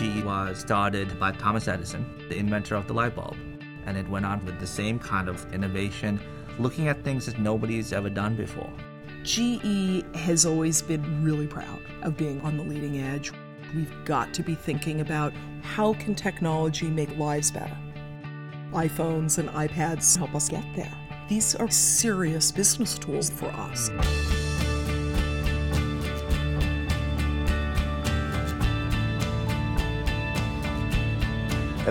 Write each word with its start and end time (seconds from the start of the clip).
GE 0.00 0.24
was 0.24 0.58
started 0.58 1.20
by 1.20 1.30
Thomas 1.30 1.68
Edison, 1.68 2.06
the 2.30 2.38
inventor 2.38 2.74
of 2.74 2.86
the 2.86 2.94
light 2.94 3.14
bulb. 3.14 3.36
And 3.84 3.98
it 3.98 4.08
went 4.08 4.24
on 4.24 4.42
with 4.46 4.58
the 4.58 4.66
same 4.66 4.98
kind 4.98 5.28
of 5.28 5.52
innovation, 5.52 6.18
looking 6.58 6.88
at 6.88 7.04
things 7.04 7.26
that 7.26 7.38
nobody's 7.38 7.92
ever 7.92 8.08
done 8.08 8.34
before. 8.34 8.72
GE 9.24 10.02
has 10.16 10.46
always 10.46 10.80
been 10.80 11.22
really 11.22 11.46
proud 11.46 11.82
of 12.00 12.16
being 12.16 12.40
on 12.40 12.56
the 12.56 12.62
leading 12.62 12.98
edge. 12.98 13.30
We've 13.74 13.92
got 14.06 14.32
to 14.32 14.42
be 14.42 14.54
thinking 14.54 15.02
about 15.02 15.34
how 15.60 15.92
can 15.92 16.14
technology 16.14 16.88
make 16.88 17.14
lives 17.18 17.50
better. 17.50 17.76
iPhones 18.72 19.36
and 19.36 19.50
iPads 19.50 20.16
help 20.16 20.34
us 20.34 20.48
get 20.48 20.64
there. 20.74 20.96
These 21.28 21.56
are 21.56 21.70
serious 21.70 22.50
business 22.50 22.98
tools 22.98 23.28
for 23.28 23.48
us. 23.48 23.90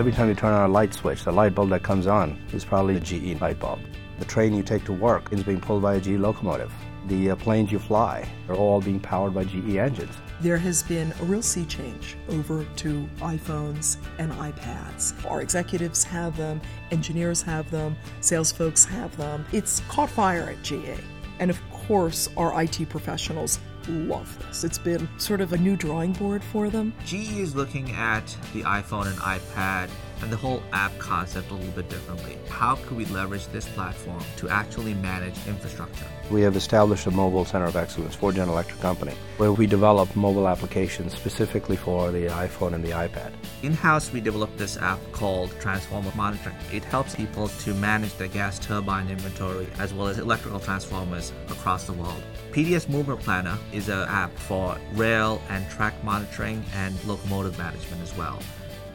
Every 0.00 0.12
time 0.12 0.30
you 0.30 0.34
turn 0.34 0.54
on 0.54 0.70
a 0.70 0.72
light 0.72 0.94
switch, 0.94 1.24
the 1.24 1.30
light 1.30 1.54
bulb 1.54 1.68
that 1.68 1.82
comes 1.82 2.06
on 2.06 2.42
is 2.54 2.64
probably 2.64 2.96
a 2.96 3.00
GE 3.00 3.38
light 3.38 3.60
bulb. 3.60 3.80
The 4.18 4.24
train 4.24 4.54
you 4.54 4.62
take 4.62 4.82
to 4.86 4.94
work 4.94 5.30
is 5.30 5.42
being 5.42 5.60
pulled 5.60 5.82
by 5.82 5.96
a 5.96 6.00
GE 6.00 6.12
locomotive. 6.12 6.72
The 7.08 7.32
uh, 7.32 7.36
planes 7.36 7.70
you 7.70 7.78
fly 7.78 8.26
are 8.48 8.54
all 8.54 8.80
being 8.80 8.98
powered 8.98 9.34
by 9.34 9.44
GE 9.44 9.76
engines. 9.76 10.14
There 10.40 10.56
has 10.56 10.82
been 10.84 11.12
a 11.20 11.24
real 11.24 11.42
sea 11.42 11.66
change 11.66 12.16
over 12.30 12.64
to 12.76 13.08
iPhones 13.18 13.98
and 14.18 14.32
iPads. 14.32 15.30
Our 15.30 15.42
executives 15.42 16.02
have 16.04 16.34
them, 16.34 16.62
engineers 16.90 17.42
have 17.42 17.70
them, 17.70 17.94
sales 18.22 18.50
folks 18.50 18.86
have 18.86 19.14
them. 19.18 19.44
It's 19.52 19.80
caught 19.80 20.08
fire 20.08 20.48
at 20.48 20.62
GE. 20.62 20.98
And 21.40 21.50
of 21.50 21.60
course, 21.70 22.26
our 22.38 22.62
IT 22.62 22.88
professionals 22.88 23.60
love 23.90 24.38
this. 24.46 24.64
It's 24.64 24.78
been 24.78 25.08
sort 25.18 25.40
of 25.40 25.52
a 25.52 25.58
new 25.58 25.76
drawing 25.76 26.12
board 26.12 26.42
for 26.42 26.70
them. 26.70 26.92
GE 27.04 27.38
is 27.38 27.54
looking 27.54 27.90
at 27.92 28.26
the 28.52 28.62
iPhone 28.62 29.06
and 29.06 29.18
iPad 29.18 29.90
and 30.22 30.30
the 30.30 30.36
whole 30.36 30.62
app 30.72 30.96
concept 30.98 31.50
a 31.50 31.54
little 31.54 31.72
bit 31.72 31.88
differently. 31.88 32.38
How 32.48 32.76
could 32.76 32.96
we 32.96 33.04
leverage 33.06 33.46
this 33.48 33.68
platform 33.68 34.22
to 34.36 34.48
actually 34.48 34.94
manage 34.94 35.34
infrastructure? 35.46 36.06
We 36.30 36.42
have 36.42 36.56
established 36.56 37.06
a 37.06 37.10
mobile 37.10 37.44
center 37.44 37.64
of 37.64 37.76
excellence 37.76 38.14
for 38.14 38.32
General 38.32 38.54
Electric 38.54 38.80
Company, 38.80 39.14
where 39.36 39.52
we 39.52 39.66
develop 39.66 40.14
mobile 40.14 40.46
applications 40.46 41.14
specifically 41.14 41.76
for 41.76 42.10
the 42.10 42.26
iPhone 42.26 42.74
and 42.74 42.84
the 42.84 42.90
iPad. 42.90 43.32
In-house, 43.62 44.12
we 44.12 44.20
developed 44.20 44.56
this 44.56 44.76
app 44.76 45.00
called 45.12 45.50
Transformer 45.60 46.12
Monitoring. 46.14 46.56
It 46.72 46.84
helps 46.84 47.14
people 47.14 47.48
to 47.48 47.74
manage 47.74 48.14
their 48.14 48.28
gas 48.28 48.58
turbine 48.58 49.08
inventory 49.08 49.66
as 49.78 49.92
well 49.92 50.08
as 50.08 50.18
electrical 50.18 50.60
transformers 50.60 51.32
across 51.48 51.84
the 51.84 51.92
world. 51.94 52.22
PDS 52.52 52.88
Movement 52.88 53.20
Planner 53.20 53.58
is 53.72 53.88
an 53.88 54.08
app 54.08 54.36
for 54.36 54.76
rail 54.94 55.42
and 55.48 55.68
track 55.70 55.94
monitoring 56.04 56.64
and 56.74 57.02
locomotive 57.04 57.56
management 57.58 58.02
as 58.02 58.16
well. 58.16 58.40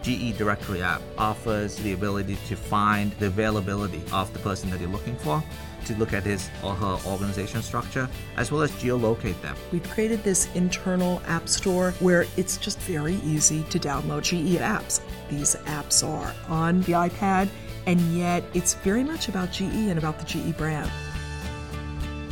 GE 0.05 0.37
Directory 0.37 0.83
app 0.83 1.01
offers 1.17 1.77
the 1.77 1.93
ability 1.93 2.37
to 2.47 2.55
find 2.55 3.11
the 3.13 3.25
availability 3.25 4.03
of 4.11 4.31
the 4.33 4.39
person 4.39 4.69
that 4.69 4.79
you're 4.79 4.87
looking 4.87 5.15
for, 5.15 5.43
to 5.85 5.95
look 5.95 6.13
at 6.13 6.21
his 6.21 6.47
or 6.63 6.75
her 6.75 6.99
organization 7.07 7.63
structure, 7.63 8.07
as 8.37 8.51
well 8.51 8.61
as 8.61 8.69
geolocate 8.73 9.41
them. 9.41 9.55
We've 9.71 9.89
created 9.89 10.23
this 10.23 10.47
internal 10.53 11.23
app 11.25 11.49
store 11.49 11.93
where 12.01 12.27
it's 12.37 12.57
just 12.57 12.77
very 12.81 13.15
easy 13.23 13.63
to 13.71 13.79
download 13.79 14.21
GE 14.21 14.59
apps. 14.59 15.01
These 15.27 15.55
apps 15.65 16.07
are 16.07 16.35
on 16.49 16.81
the 16.81 16.91
iPad, 16.91 17.49
and 17.87 17.99
yet 18.15 18.43
it's 18.53 18.75
very 18.75 19.03
much 19.03 19.27
about 19.27 19.51
GE 19.51 19.89
and 19.89 19.97
about 19.97 20.19
the 20.19 20.25
GE 20.25 20.55
brand. 20.55 20.91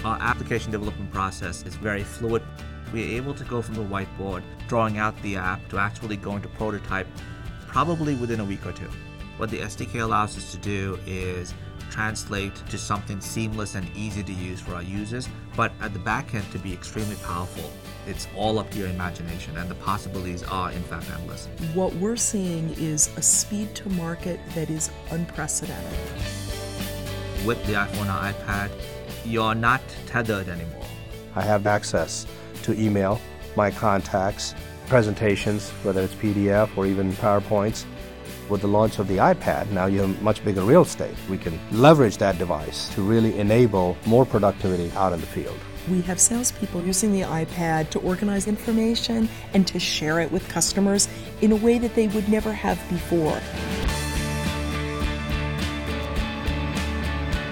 Our 0.06 0.20
application 0.22 0.72
development 0.72 1.12
process 1.12 1.64
is 1.64 1.74
very 1.74 2.04
fluid. 2.04 2.44
We're 2.92 3.18
able 3.18 3.34
to 3.34 3.44
go 3.46 3.64
from 3.64 3.74
the 3.74 3.84
whiteboard, 3.84 4.44
drawing 4.68 5.00
out 5.00 5.20
the 5.24 5.38
app, 5.38 5.68
to 5.70 5.80
actually 5.80 6.18
going 6.18 6.44
to 6.44 6.48
prototype 6.50 7.08
probably 7.74 8.14
within 8.14 8.40
a 8.40 8.46
week 8.46 8.64
or 8.68 8.72
two. 8.72 8.90
What 9.38 9.50
the 9.50 9.58
SDK 9.58 10.04
allows 10.04 10.38
us 10.38 10.52
to 10.52 10.58
do 10.58 11.00
is 11.08 11.56
translate 11.90 12.56
to 12.70 12.78
something 12.78 13.20
seamless 13.20 13.74
and 13.74 13.90
easy 13.98 14.22
to 14.22 14.32
use 14.32 14.60
for 14.60 14.76
our 14.76 14.84
users, 14.84 15.28
but 15.56 15.72
at 15.82 15.92
the 15.92 15.98
back 15.98 16.36
end 16.36 16.50
to 16.52 16.60
be 16.60 16.72
extremely 16.72 17.16
powerful. 17.16 17.72
It's 18.06 18.28
all 18.36 18.60
up 18.60 18.70
to 18.72 18.78
your 18.78 18.90
imagination, 18.90 19.58
and 19.58 19.68
the 19.68 19.76
possibilities 19.76 20.44
are, 20.44 20.72
in 20.72 20.84
fact, 20.84 21.10
endless. 21.10 21.48
What 21.74 21.96
we're 21.96 22.16
seeing 22.16 22.70
is 22.78 23.10
a 23.18 23.24
speed 23.24 23.74
to 23.76 23.90
market 23.90 24.40
that 24.54 24.70
is 24.70 24.92
unprecedented. 25.10 26.00
With 27.44 27.66
the 27.66 27.74
iPhone 27.74 28.06
or 28.06 28.34
iPad, 28.34 28.70
you're 29.26 29.56
not 29.56 29.82
tethered 30.06 30.48
anymore. 30.48 30.86
I 31.36 31.42
have 31.42 31.66
access 31.66 32.28
to 32.64 32.80
email, 32.80 33.20
my 33.56 33.72
contacts, 33.72 34.54
presentations, 34.88 35.70
whether 35.84 36.02
it's 36.02 36.14
PDF 36.16 36.76
or 36.78 36.86
even 36.86 37.12
PowerPoints. 37.14 37.86
With 38.50 38.62
the 38.62 38.68
launch 38.68 39.00
of 39.00 39.08
the 39.08 39.18
iPad, 39.18 39.70
now 39.72 39.86
you 39.86 40.02
have 40.02 40.22
much 40.22 40.44
bigger 40.44 40.62
real 40.62 40.82
estate. 40.82 41.16
We 41.30 41.38
can 41.38 41.60
leverage 41.72 42.18
that 42.18 42.38
device 42.38 42.94
to 42.96 43.02
really 43.02 43.40
enable 43.40 43.98
more 44.06 44.26
productivity 44.26 44.92
out 44.96 45.14
in 45.14 45.22
the 45.22 45.28
field. 45.28 45.58
We 45.90 46.02
have 46.02 46.20
salespeople 46.20 46.84
using 46.84 47.12
the 47.12 47.22
iPad 47.22 47.90
to 47.92 48.00
organize 48.00 48.48
information 48.48 49.28
and 49.54 49.68
to 49.68 49.80
share 49.80 50.20
it 50.20 50.32
with 50.32 50.48
customers 50.50 51.08
in 51.42 51.52
a 51.52 51.56
way 51.56 51.78
that 51.78 51.96
they 51.96 52.08
would 52.08 52.30
never 52.30 52.54
have 52.54 52.78
before. 52.90 53.40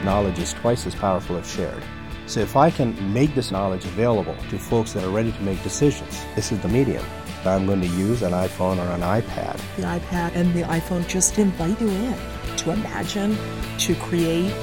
Knowledge 0.05 0.39
is 0.39 0.53
twice 0.53 0.87
as 0.87 0.95
powerful 0.95 1.37
if 1.37 1.47
shared. 1.49 1.83
So 2.31 2.39
if 2.39 2.55
I 2.55 2.71
can 2.71 2.95
make 3.11 3.35
this 3.35 3.51
knowledge 3.51 3.83
available 3.83 4.37
to 4.51 4.57
folks 4.57 4.93
that 4.93 5.03
are 5.03 5.09
ready 5.09 5.33
to 5.33 5.41
make 5.41 5.61
decisions, 5.63 6.25
this 6.33 6.53
is 6.53 6.61
the 6.61 6.69
medium. 6.69 7.03
I'm 7.43 7.65
going 7.65 7.81
to 7.81 7.87
use 7.87 8.21
an 8.21 8.31
iPhone 8.31 8.77
or 8.77 8.89
an 8.93 9.01
iPad. 9.01 9.59
The 9.75 9.81
iPad 9.81 10.33
and 10.35 10.53
the 10.53 10.61
iPhone 10.61 11.05
just 11.09 11.37
invite 11.37 11.81
you 11.81 11.89
in 11.89 12.15
to 12.55 12.71
imagine, 12.71 13.37
to 13.79 13.95
create. 13.95 14.53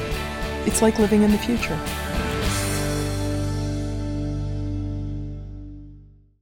It's 0.67 0.81
like 0.81 0.99
living 0.99 1.25
in 1.25 1.31
the 1.31 1.37
future. 1.37 1.79